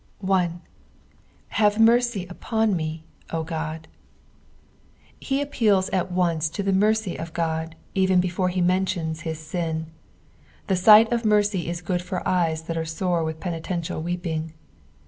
1. 0.17 0.61
"Bom 1.51 1.59
mtrcy 1.85 2.27
vp<m 2.27 2.73
me, 2.75 3.03
0 3.31 3.45
Ood." 3.51 3.87
He 5.19 5.41
appeals 5.43 5.89
at 5.89 6.11
once 6.11 6.49
to 6.49 6.63
the 6.63 6.73
mercy 6.73 7.19
of 7.19 7.33
God, 7.33 7.75
even 7.93 8.19
before 8.19 8.49
he 8.49 8.63
menliona 8.63 9.21
his 9.21 9.53
ain. 9.53 9.91
The 10.65 10.75
sight 10.75 11.11
of 11.11 11.23
mercy 11.23 11.69
is 11.69 11.83
good 11.83 12.01
for 12.01 12.23
ejea 12.25 12.65
that 12.65 12.77
are 12.79 12.83
sore 12.83 13.23
with 13.23 13.39
penitCDtial 13.39 14.01
weeping. 14.01 14.53